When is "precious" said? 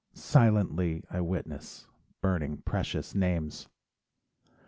2.65-3.13